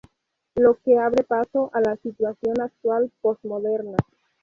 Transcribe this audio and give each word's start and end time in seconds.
Lo 0.55 0.79
que 0.83 0.97
abre 0.97 1.23
paso 1.23 1.69
a 1.75 1.79
la 1.79 1.95
situación 1.97 2.59
actual 2.59 3.11
posmoderna. 3.21 3.97